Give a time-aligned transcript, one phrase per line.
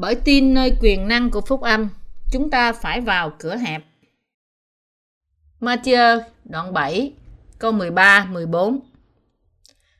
[0.00, 1.88] Bởi tin nơi quyền năng của phúc âm,
[2.32, 3.84] chúng ta phải vào cửa hẹp.
[5.60, 7.12] Matthew đoạn 7
[7.58, 8.80] câu 13 14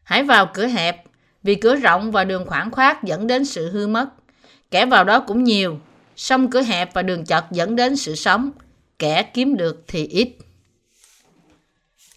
[0.03, 1.05] Hãy vào cửa hẹp,
[1.43, 4.09] vì cửa rộng và đường khoảng khoát dẫn đến sự hư mất.
[4.71, 5.81] Kẻ vào đó cũng nhiều,
[6.17, 8.51] song cửa hẹp và đường chật dẫn đến sự sống,
[8.99, 10.37] kẻ kiếm được thì ít.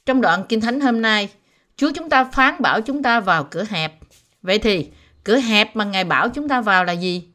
[0.06, 1.30] Trong đoạn Kinh Thánh hôm nay,
[1.76, 3.94] Chúa chúng ta phán bảo chúng ta vào cửa hẹp.
[4.42, 4.90] Vậy thì,
[5.24, 7.33] cửa hẹp mà Ngài bảo chúng ta vào là gì?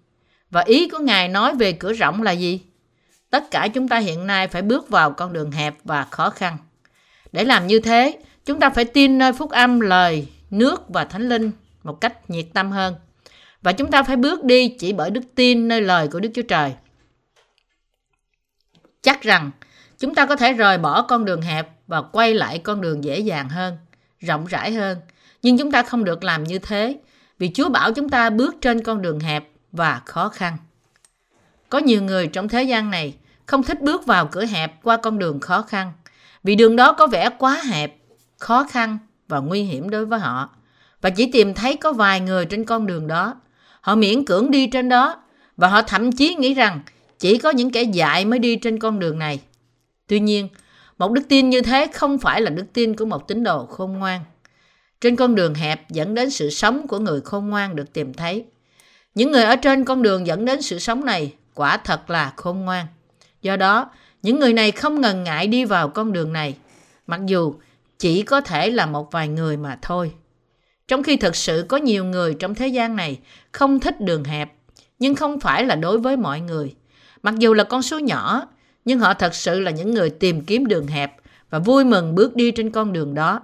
[0.50, 2.60] Và ý của Ngài nói về cửa rộng là gì?
[3.30, 6.56] Tất cả chúng ta hiện nay phải bước vào con đường hẹp và khó khăn.
[7.32, 11.28] Để làm như thế, chúng ta phải tin nơi phúc âm, lời, nước và thánh
[11.28, 11.50] linh
[11.82, 12.94] một cách nhiệt tâm hơn.
[13.62, 16.42] Và chúng ta phải bước đi chỉ bởi đức tin nơi lời của Đức Chúa
[16.42, 16.72] Trời.
[19.02, 19.50] Chắc rằng
[19.98, 23.18] chúng ta có thể rời bỏ con đường hẹp và quay lại con đường dễ
[23.18, 23.78] dàng hơn,
[24.20, 24.98] rộng rãi hơn.
[25.42, 26.98] Nhưng chúng ta không được làm như thế
[27.38, 30.56] vì Chúa bảo chúng ta bước trên con đường hẹp và khó khăn.
[31.68, 33.14] Có nhiều người trong thế gian này
[33.46, 35.92] không thích bước vào cửa hẹp qua con đường khó khăn
[36.44, 37.96] vì đường đó có vẻ quá hẹp,
[38.38, 40.50] khó khăn và nguy hiểm đối với họ
[41.00, 43.34] và chỉ tìm thấy có vài người trên con đường đó.
[43.80, 45.22] Họ miễn cưỡng đi trên đó
[45.56, 46.80] và họ thậm chí nghĩ rằng
[47.18, 49.40] chỉ có những kẻ dại mới đi trên con đường này.
[50.06, 50.48] Tuy nhiên,
[50.98, 53.92] một đức tin như thế không phải là đức tin của một tín đồ khôn
[53.92, 54.20] ngoan.
[55.00, 58.44] Trên con đường hẹp dẫn đến sự sống của người khôn ngoan được tìm thấy.
[59.18, 62.60] Những người ở trên con đường dẫn đến sự sống này quả thật là khôn
[62.60, 62.86] ngoan.
[63.42, 63.90] Do đó,
[64.22, 66.56] những người này không ngần ngại đi vào con đường này,
[67.06, 67.54] mặc dù
[67.98, 70.12] chỉ có thể là một vài người mà thôi.
[70.88, 73.18] Trong khi thực sự có nhiều người trong thế gian này
[73.52, 74.52] không thích đường hẹp,
[74.98, 76.74] nhưng không phải là đối với mọi người.
[77.22, 78.42] Mặc dù là con số nhỏ,
[78.84, 81.16] nhưng họ thật sự là những người tìm kiếm đường hẹp
[81.50, 83.40] và vui mừng bước đi trên con đường đó.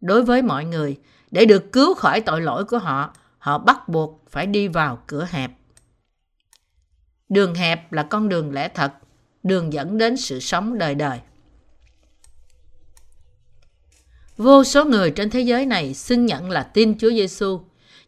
[0.00, 0.96] Đối với mọi người,
[1.30, 5.28] để được cứu khỏi tội lỗi của họ, họ bắt buộc phải đi vào cửa
[5.30, 5.50] hẹp.
[7.28, 8.92] Đường hẹp là con đường lẽ thật,
[9.42, 11.18] đường dẫn đến sự sống đời đời.
[14.36, 17.60] Vô số người trên thế giới này xưng nhận là tin Chúa Giêsu,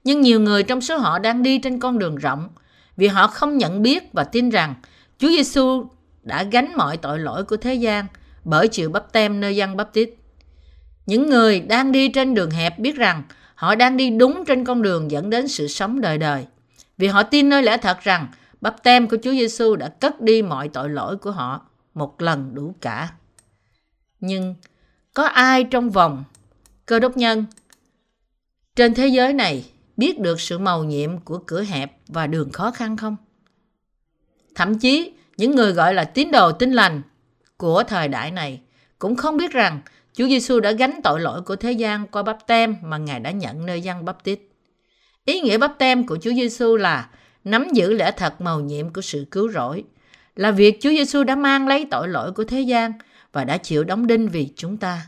[0.04, 2.48] nhưng nhiều người trong số họ đang đi trên con đường rộng
[2.97, 4.74] vì họ không nhận biết và tin rằng
[5.18, 5.86] Chúa Giêsu
[6.22, 8.06] đã gánh mọi tội lỗi của thế gian
[8.44, 10.10] bởi chịu bắp tem nơi dân bắp tít.
[11.06, 13.22] Những người đang đi trên đường hẹp biết rằng
[13.56, 16.46] họ đang đi đúng trên con đường dẫn đến sự sống đời đời.
[16.98, 18.26] Vì họ tin nơi lẽ thật rằng
[18.60, 22.54] bắp tem của Chúa Giêsu đã cất đi mọi tội lỗi của họ một lần
[22.54, 23.12] đủ cả.
[24.20, 24.54] Nhưng
[25.14, 26.24] có ai trong vòng
[26.86, 27.44] cơ đốc nhân
[28.76, 32.70] trên thế giới này biết được sự màu nhiệm của cửa hẹp và đường khó
[32.70, 33.16] khăn không?
[34.54, 37.02] Thậm chí, những người gọi là tín đồ tin lành
[37.56, 38.60] của thời đại này
[38.98, 39.80] cũng không biết rằng
[40.16, 43.31] Chúa Giêsu đã gánh tội lỗi của thế gian qua bắp tem mà Ngài đã
[43.31, 44.41] nhận nơi dân bắp tít.
[45.25, 47.09] Ý nghĩa bắp tem của Chúa Giêsu là
[47.44, 49.84] nắm giữ lẽ thật màu nhiệm của sự cứu rỗi,
[50.37, 52.93] là việc Chúa Giêsu đã mang lấy tội lỗi của thế gian
[53.32, 55.06] và đã chịu đóng đinh vì chúng ta.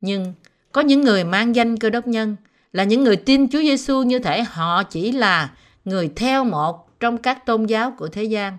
[0.00, 0.34] Nhưng
[0.72, 2.36] có những người mang danh cơ đốc nhân
[2.72, 5.50] là những người tin Chúa Giêsu như thể họ chỉ là
[5.84, 8.58] người theo một trong các tôn giáo của thế gian,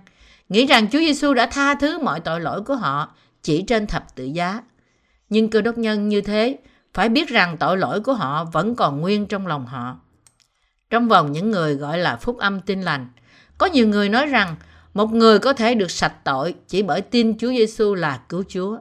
[0.50, 4.16] nghĩ rằng Chúa Giêsu đã tha thứ mọi tội lỗi của họ chỉ trên thập
[4.16, 4.62] tự giá.
[5.32, 6.58] Nhưng cơ đốc nhân như thế
[6.94, 10.00] phải biết rằng tội lỗi của họ vẫn còn nguyên trong lòng họ.
[10.90, 13.08] Trong vòng những người gọi là phúc âm tin lành,
[13.58, 14.56] có nhiều người nói rằng
[14.94, 18.78] một người có thể được sạch tội chỉ bởi tin Chúa Giêsu là cứu Chúa.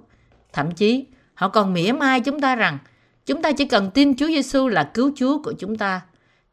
[0.53, 2.78] Thậm chí, họ còn mỉa mai chúng ta rằng
[3.27, 6.00] chúng ta chỉ cần tin Chúa Giêsu là cứu Chúa của chúng ta.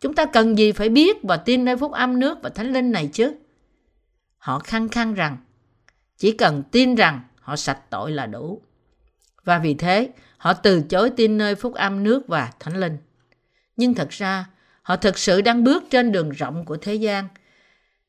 [0.02, 2.91] Chúng ta cần gì phải biết và tin nơi phúc âm nước và thánh linh
[2.91, 3.35] này chứ?
[4.38, 5.38] Họ khăng khăng rằng
[6.18, 8.62] chỉ cần tin rằng họ sạch tội là đủ.
[9.47, 12.97] Và vì thế, họ từ chối tin nơi phúc âm nước và thánh linh.
[13.78, 14.46] Nhưng thật ra,
[14.81, 17.28] họ thực sự đang bước trên đường rộng của thế gian,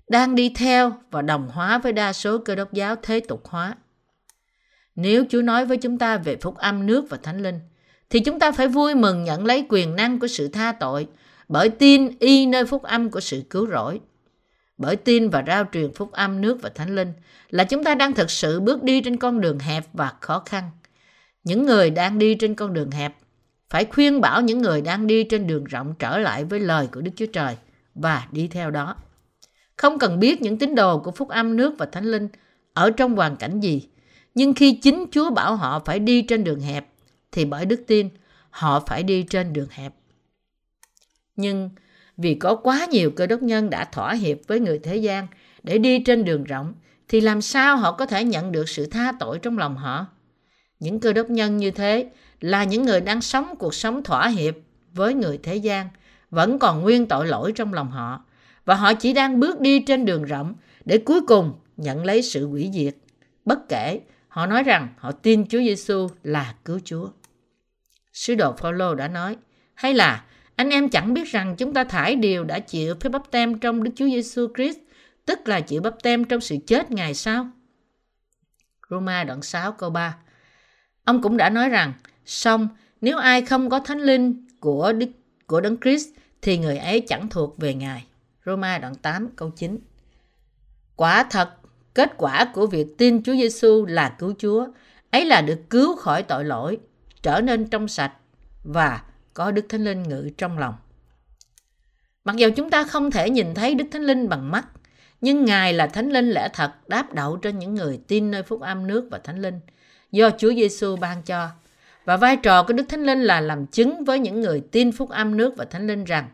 [0.09, 3.75] đang đi theo và đồng hóa với đa số cơ đốc giáo thế tục hóa.
[4.97, 7.61] Nếu Chúa nói với chúng ta về phúc âm nước và thánh linh,
[8.11, 11.07] thì chúng ta phải vui mừng nhận lấy quyền năng của sự tha tội
[11.49, 14.01] bởi tin y nơi phúc âm của sự cứu rỗi.
[14.79, 17.13] Bởi tin và rao truyền phúc âm nước và thánh linh
[17.51, 20.71] là chúng ta đang thực sự bước đi trên con đường hẹp và khó khăn.
[21.49, 23.17] Những người đang đi trên con đường hẹp
[23.71, 27.01] phải khuyên bảo những người đang đi trên đường rộng trở lại với lời của
[27.01, 27.57] Đức Chúa Trời
[27.95, 28.97] và đi theo đó.
[29.77, 32.29] Không cần biết những tín đồ của phúc âm nước và thánh linh
[32.73, 33.89] ở trong hoàn cảnh gì,
[34.35, 36.87] nhưng khi chính Chúa bảo họ phải đi trên đường hẹp,
[37.33, 38.09] thì bởi đức tin,
[38.51, 39.95] họ phải đi trên đường hẹp.
[41.37, 41.71] Nhưng
[42.17, 45.27] vì có quá nhiều cơ đốc nhân đã thỏa hiệp với người thế gian
[45.63, 46.75] để đi trên đường rộng,
[47.09, 50.07] thì làm sao họ có thể nhận được sự tha tội trong lòng họ?
[50.81, 52.11] Những cơ đốc nhân như thế
[52.41, 54.55] là những người đang sống cuộc sống thỏa hiệp
[54.95, 55.89] với người thế gian,
[56.31, 58.25] vẫn còn nguyên tội lỗi trong lòng họ
[58.65, 60.55] và họ chỉ đang bước đi trên đường rộng
[60.85, 62.97] để cuối cùng nhận lấy sự hủy diệt.
[63.45, 67.09] Bất kể, họ nói rằng họ tin Chúa Giêsu là cứu Chúa.
[68.13, 69.37] Sứ đồ Phaolô đã nói,
[69.75, 70.25] hay là
[70.57, 73.83] anh em chẳng biết rằng chúng ta thải điều đã chịu phép bắp tem trong
[73.83, 74.79] Đức Chúa Giêsu Christ,
[75.27, 77.49] tức là chịu bắp tem trong sự chết Ngài sao?
[78.91, 80.17] Roma đoạn 6 câu 3
[81.09, 81.93] Ông cũng đã nói rằng,
[82.27, 82.69] song
[83.01, 85.07] nếu ai không có thánh linh của Đức
[85.47, 86.09] của Đấng Christ
[86.43, 88.05] thì người ấy chẳng thuộc về Ngài.
[88.47, 89.79] Roma đoạn 8 câu 9
[90.97, 91.51] Quả thật,
[91.95, 94.67] kết quả của việc tin Chúa Giêsu là cứu Chúa,
[95.11, 96.79] ấy là được cứu khỏi tội lỗi,
[97.23, 98.13] trở nên trong sạch
[98.65, 99.03] và
[99.35, 100.75] có Đức Thánh Linh ngự trong lòng.
[102.25, 104.67] Mặc dù chúng ta không thể nhìn thấy Đức Thánh Linh bằng mắt,
[105.21, 108.61] nhưng Ngài là Thánh Linh lẽ thật đáp đậu trên những người tin nơi phúc
[108.61, 109.61] âm nước và Thánh Linh
[110.13, 111.49] do Chúa Giêsu ban cho.
[112.05, 115.11] Và vai trò của Đức Thánh Linh là làm chứng với những người tin phúc
[115.11, 116.29] âm nước và Thánh Linh rằng,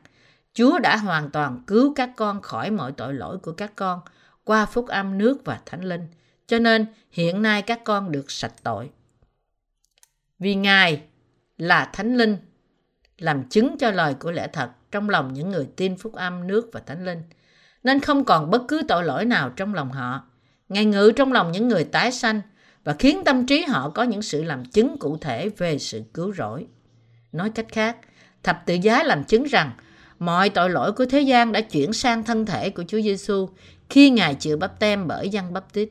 [0.55, 4.01] Chúa đã hoàn toàn cứu các con khỏi mọi tội lỗi của các con
[4.45, 6.07] qua phúc âm nước và Thánh Linh.
[6.47, 8.91] Cho nên, hiện nay các con được sạch tội.
[10.39, 11.03] Vì Ngài
[11.59, 12.37] là Thánh Linh,
[13.19, 16.71] làm chứng cho lời của lẽ thật trong lòng những người tin phúc âm nước
[16.73, 17.23] và Thánh Linh,
[17.83, 20.25] nên không còn bất cứ tội lỗi nào trong lòng họ.
[20.69, 22.41] Ngài ngự trong lòng những người tái sanh
[22.85, 26.33] và khiến tâm trí họ có những sự làm chứng cụ thể về sự cứu
[26.33, 26.67] rỗi.
[27.33, 27.97] Nói cách khác,
[28.43, 29.71] thập tự giá làm chứng rằng
[30.19, 33.49] mọi tội lỗi của thế gian đã chuyển sang thân thể của Chúa Giêsu
[33.91, 35.89] khi Ngài chịu bắp tem bởi dân bắp tít.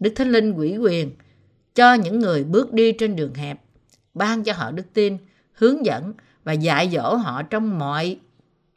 [0.00, 1.12] Đức Thánh Linh quỷ quyền
[1.74, 3.60] cho những người bước đi trên đường hẹp,
[4.14, 5.18] ban cho họ đức tin,
[5.52, 6.12] hướng dẫn
[6.44, 8.18] và dạy dỗ họ trong mọi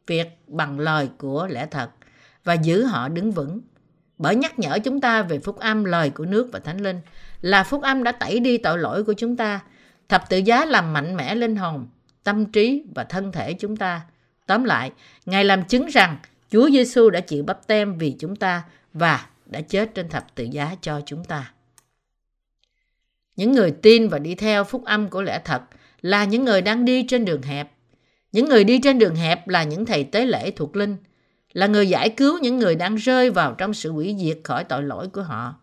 [0.08, 1.90] việc bằng lời của lẽ thật
[2.44, 3.62] và giữ họ đứng vững.
[4.20, 7.02] Bởi nhắc nhở chúng ta về phúc âm lời của nước và thánh linh
[7.42, 9.60] là phúc âm đã tẩy đi tội lỗi của chúng ta.
[10.10, 11.88] Thập tự giá làm mạnh mẽ linh hồn,
[12.24, 14.02] tâm trí và thân thể chúng ta.
[14.46, 14.92] Tóm lại,
[15.26, 16.18] Ngài làm chứng rằng
[16.52, 18.64] Chúa Giêsu đã chịu bắp tem vì chúng ta
[18.94, 21.54] và đã chết trên thập tự giá cho chúng ta.
[23.36, 25.62] Những người tin và đi theo phúc âm của lẽ thật
[26.02, 27.72] là những người đang đi trên đường hẹp.
[28.32, 30.98] Những người đi trên đường hẹp là những thầy tế lễ thuộc linh,
[31.54, 34.84] là người giải cứu những người đang rơi vào trong sự hủy diệt khỏi tội
[34.84, 35.56] lỗi của họ.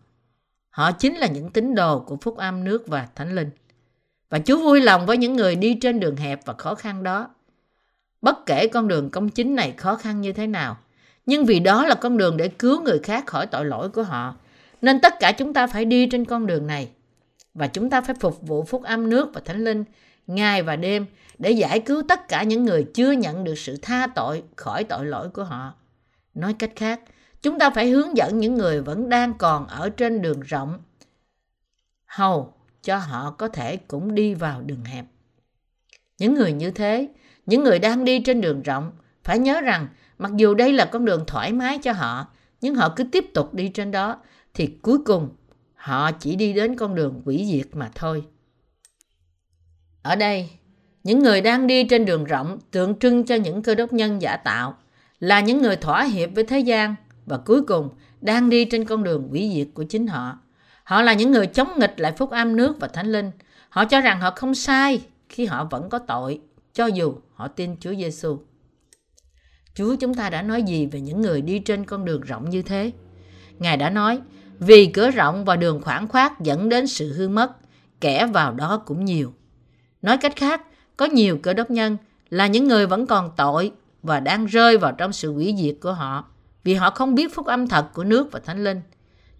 [0.69, 3.49] Họ chính là những tín đồ của phúc âm nước và thánh linh.
[4.29, 7.29] Và Chúa vui lòng với những người đi trên đường hẹp và khó khăn đó.
[8.21, 10.77] Bất kể con đường công chính này khó khăn như thế nào,
[11.25, 14.35] nhưng vì đó là con đường để cứu người khác khỏi tội lỗi của họ,
[14.81, 16.89] nên tất cả chúng ta phải đi trên con đường này.
[17.53, 19.83] Và chúng ta phải phục vụ phúc âm nước và thánh linh
[20.27, 21.05] ngày và đêm
[21.37, 25.05] để giải cứu tất cả những người chưa nhận được sự tha tội khỏi tội
[25.05, 25.73] lỗi của họ.
[26.33, 27.01] Nói cách khác,
[27.41, 30.79] chúng ta phải hướng dẫn những người vẫn đang còn ở trên đường rộng
[32.07, 35.05] hầu cho họ có thể cũng đi vào đường hẹp.
[36.17, 37.09] Những người như thế,
[37.45, 38.91] những người đang đi trên đường rộng,
[39.23, 39.87] phải nhớ rằng
[40.17, 42.27] mặc dù đây là con đường thoải mái cho họ,
[42.61, 44.21] nhưng họ cứ tiếp tục đi trên đó,
[44.53, 45.29] thì cuối cùng
[45.75, 48.23] họ chỉ đi đến con đường quỷ diệt mà thôi.
[50.07, 50.49] Ở đây,
[51.03, 54.37] những người đang đi trên đường rộng tượng trưng cho những cơ đốc nhân giả
[54.37, 54.77] tạo,
[55.19, 56.95] là những người thỏa hiệp với thế gian
[57.25, 57.89] và cuối cùng
[58.21, 60.39] đang đi trên con đường hủy diệt của chính họ.
[60.83, 63.31] Họ là những người chống nghịch lại phúc âm nước và thánh linh.
[63.69, 66.39] Họ cho rằng họ không sai khi họ vẫn có tội,
[66.73, 68.39] cho dù họ tin Chúa Giêsu.
[69.75, 72.61] Chúa chúng ta đã nói gì về những người đi trên con đường rộng như
[72.61, 72.91] thế?
[73.59, 74.19] Ngài đã nói,
[74.59, 77.51] vì cửa rộng và đường khoảng khoát dẫn đến sự hư mất,
[78.01, 79.33] kẻ vào đó cũng nhiều.
[80.01, 80.61] Nói cách khác,
[80.97, 81.97] có nhiều cơ đốc nhân
[82.29, 83.71] là những người vẫn còn tội
[84.03, 86.25] và đang rơi vào trong sự hủy diệt của họ
[86.63, 88.81] vì họ không biết phúc âm thật của nước và thánh linh.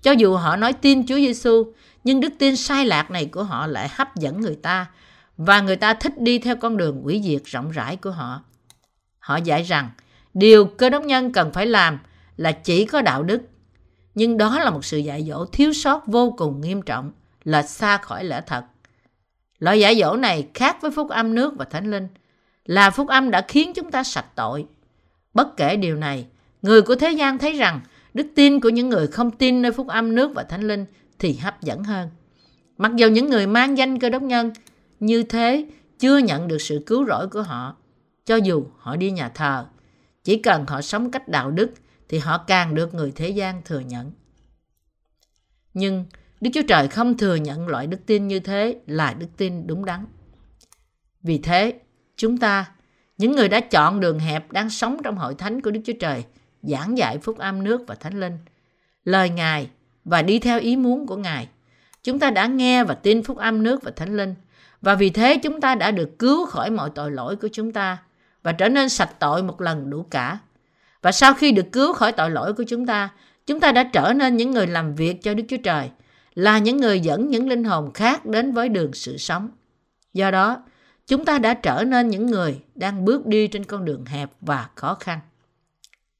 [0.01, 1.73] Cho dù họ nói tin Chúa Giêsu,
[2.03, 4.85] nhưng đức tin sai lạc này của họ lại hấp dẫn người ta
[5.37, 8.41] và người ta thích đi theo con đường hủy diệt rộng rãi của họ.
[9.19, 9.89] Họ dạy rằng
[10.33, 11.99] điều cơ đốc nhân cần phải làm
[12.37, 13.41] là chỉ có đạo đức.
[14.15, 17.11] Nhưng đó là một sự dạy dỗ thiếu sót vô cùng nghiêm trọng,
[17.43, 18.63] là xa khỏi lẽ thật.
[19.59, 22.07] Loại giải dỗ này khác với phúc âm nước và thánh linh,
[22.65, 24.65] là phúc âm đã khiến chúng ta sạch tội.
[25.33, 26.27] Bất kể điều này,
[26.61, 27.81] người của thế gian thấy rằng
[28.13, 30.85] đức tin của những người không tin nơi phúc âm nước và thánh linh
[31.19, 32.09] thì hấp dẫn hơn.
[32.77, 34.51] Mặc dù những người mang danh cơ đốc nhân
[34.99, 35.65] như thế
[35.99, 37.75] chưa nhận được sự cứu rỗi của họ,
[38.25, 39.65] cho dù họ đi nhà thờ,
[40.23, 41.71] chỉ cần họ sống cách đạo đức
[42.09, 44.11] thì họ càng được người thế gian thừa nhận.
[45.73, 46.05] Nhưng
[46.41, 49.85] Đức Chúa Trời không thừa nhận loại đức tin như thế là đức tin đúng
[49.85, 50.05] đắn.
[51.23, 51.73] Vì thế,
[52.15, 52.65] chúng ta,
[53.17, 56.23] những người đã chọn đường hẹp đang sống trong hội thánh của Đức Chúa Trời,
[56.61, 58.37] giảng dạy phúc âm nước và thánh linh,
[59.03, 59.69] lời Ngài
[60.05, 61.47] và đi theo ý muốn của Ngài.
[62.03, 64.35] Chúng ta đã nghe và tin phúc âm nước và thánh linh,
[64.81, 67.97] và vì thế chúng ta đã được cứu khỏi mọi tội lỗi của chúng ta
[68.43, 70.37] và trở nên sạch tội một lần đủ cả.
[71.01, 73.09] Và sau khi được cứu khỏi tội lỗi của chúng ta,
[73.45, 75.89] chúng ta đã trở nên những người làm việc cho Đức Chúa Trời,
[76.37, 79.49] là những người dẫn những linh hồn khác đến với đường sự sống.
[80.13, 80.63] Do đó,
[81.07, 84.69] chúng ta đã trở nên những người đang bước đi trên con đường hẹp và
[84.75, 85.19] khó khăn.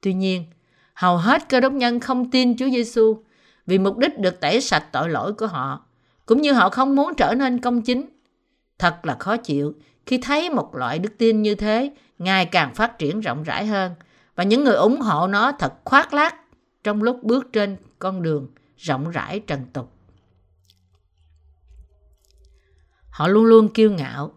[0.01, 0.45] Tuy nhiên,
[0.93, 3.23] hầu hết cơ đốc nhân không tin Chúa Giêsu
[3.65, 5.85] vì mục đích được tẩy sạch tội lỗi của họ,
[6.25, 8.05] cũng như họ không muốn trở nên công chính.
[8.79, 9.73] Thật là khó chịu
[10.05, 13.91] khi thấy một loại đức tin như thế ngày càng phát triển rộng rãi hơn
[14.35, 16.35] và những người ủng hộ nó thật khoác lác
[16.83, 18.47] trong lúc bước trên con đường
[18.77, 19.96] rộng rãi trần tục.
[23.17, 24.33] Họ luôn luôn kiêu ngạo,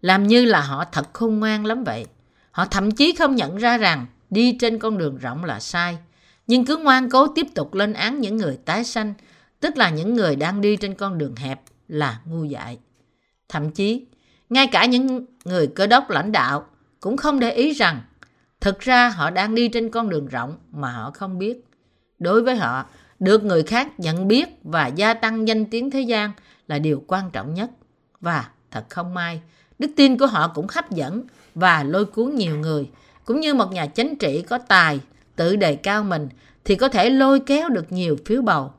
[0.00, 2.06] làm như là họ thật khôn ngoan lắm vậy.
[2.50, 5.98] Họ thậm chí không nhận ra rằng đi trên con đường rộng là sai,
[6.46, 9.14] nhưng cứ ngoan cố tiếp tục lên án những người tái sanh,
[9.60, 12.78] tức là những người đang đi trên con đường hẹp là ngu dại.
[13.48, 14.06] Thậm chí,
[14.50, 16.66] ngay cả những người cơ đốc lãnh đạo
[17.00, 18.02] cũng không để ý rằng
[18.60, 21.64] thực ra họ đang đi trên con đường rộng mà họ không biết.
[22.18, 22.86] Đối với họ,
[23.18, 26.30] được người khác nhận biết và gia tăng danh tiếng thế gian
[26.66, 27.70] là điều quan trọng nhất.
[28.24, 29.40] Và thật không may,
[29.78, 32.90] đức tin của họ cũng hấp dẫn và lôi cuốn nhiều người,
[33.24, 35.00] cũng như một nhà chính trị có tài,
[35.36, 36.28] tự đề cao mình
[36.64, 38.72] thì có thể lôi kéo được nhiều phiếu bầu.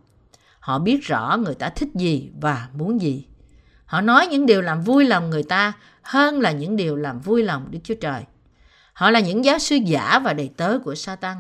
[0.60, 3.26] Họ biết rõ người ta thích gì và muốn gì.
[3.86, 7.44] Họ nói những điều làm vui lòng người ta hơn là những điều làm vui
[7.44, 8.22] lòng Đức Chúa Trời.
[8.94, 11.38] Họ là những giáo sư giả và đầy tớ của Satan.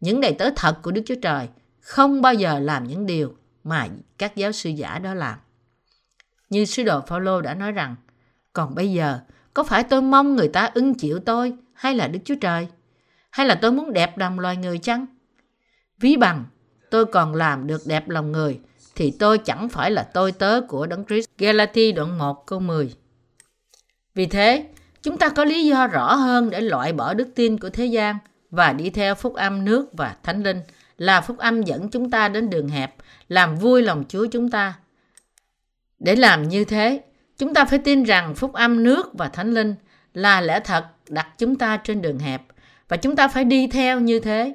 [0.00, 1.48] Những đầy tớ thật của Đức Chúa Trời
[1.80, 3.86] không bao giờ làm những điều mà
[4.18, 5.38] các giáo sư giả đó làm.
[6.50, 7.96] Như sứ đồ Phaolô đã nói rằng,
[8.52, 9.18] còn bây giờ,
[9.54, 12.68] có phải tôi mong người ta ưng chịu tôi hay là Đức Chúa Trời?
[13.30, 15.06] Hay là tôi muốn đẹp lòng loài người chăng?
[15.98, 16.44] Ví bằng,
[16.90, 18.60] tôi còn làm được đẹp lòng người,
[18.94, 21.28] thì tôi chẳng phải là tôi tớ của Đấng Christ.
[21.38, 22.94] Galati đoạn 1 câu 10
[24.14, 24.66] Vì thế,
[25.02, 28.18] chúng ta có lý do rõ hơn để loại bỏ đức tin của thế gian
[28.50, 30.60] và đi theo phúc âm nước và thánh linh
[30.96, 32.94] là phúc âm dẫn chúng ta đến đường hẹp,
[33.28, 34.74] làm vui lòng Chúa chúng ta
[35.98, 37.00] để làm như thế,
[37.38, 39.74] chúng ta phải tin rằng phúc âm nước và thánh linh
[40.14, 42.42] là lẽ thật đặt chúng ta trên đường hẹp
[42.88, 44.54] và chúng ta phải đi theo như thế.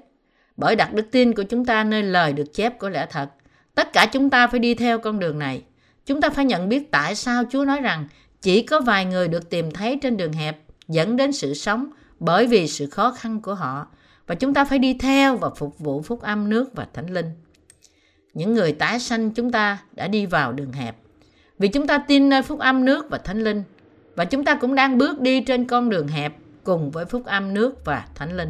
[0.58, 3.30] Bởi đặt đức tin của chúng ta nơi lời được chép của lẽ thật,
[3.76, 5.64] tất cả chúng ta phải đi theo con đường này.
[6.06, 8.08] Chúng ta phải nhận biết tại sao Chúa nói rằng
[8.42, 12.48] chỉ có vài người được tìm thấy trên đường hẹp dẫn đến sự sống bởi
[12.48, 13.88] vì sự khó khăn của họ
[14.28, 17.30] và chúng ta phải đi theo và phục vụ phúc âm nước và thánh linh.
[18.34, 20.96] Những người tái sanh chúng ta đã đi vào đường hẹp
[21.60, 23.64] vì chúng ta tin nơi phúc âm nước và thánh linh.
[24.16, 26.34] Và chúng ta cũng đang bước đi trên con đường hẹp
[26.64, 28.50] cùng với phúc âm nước và thánh linh.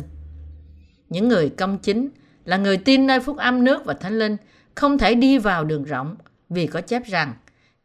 [1.10, 2.10] Những người công chính
[2.46, 4.38] là người tin nơi phúc âm nước và thánh linh
[4.76, 6.16] không thể đi vào đường rộng
[6.50, 7.34] vì có chép rằng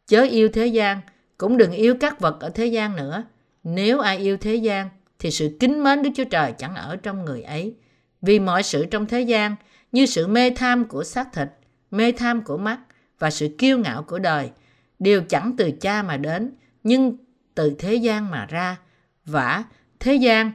[0.06, 1.00] chớ yêu thế gian
[1.38, 3.24] cũng đừng yêu các vật ở thế gian nữa.
[3.64, 7.24] Nếu ai yêu thế gian thì sự kính mến Đức Chúa Trời chẳng ở trong
[7.24, 7.74] người ấy.
[8.22, 9.56] Vì mọi sự trong thế gian
[9.92, 11.48] như sự mê tham của xác thịt,
[11.90, 12.78] mê tham của mắt
[13.18, 14.50] và sự kiêu ngạo của đời–
[14.98, 16.52] đều chẳng từ cha mà đến,
[16.82, 17.16] nhưng
[17.54, 18.76] từ thế gian mà ra.
[19.24, 19.64] Vả,
[20.00, 20.52] thế gian,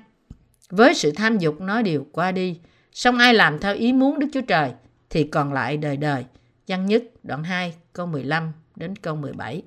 [0.70, 2.60] với sự tham dục nó đều qua đi.
[2.92, 4.72] Xong ai làm theo ý muốn Đức Chúa Trời
[5.10, 6.26] thì còn lại đời đời.
[6.68, 9.62] Văn nhất đoạn 2 câu 15 đến câu 17.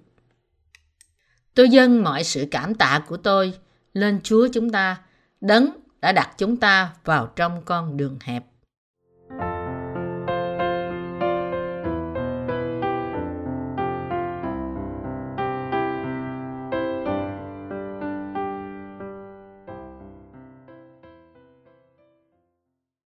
[1.54, 3.54] Tôi dâng mọi sự cảm tạ của tôi
[3.92, 4.96] lên Chúa chúng ta,
[5.40, 8.44] đấng đã đặt chúng ta vào trong con đường hẹp.